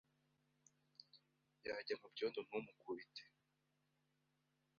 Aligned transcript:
Yajya 1.67 1.95
mu 2.01 2.07
byondo 2.13 2.39
ntumukubite 2.45 3.23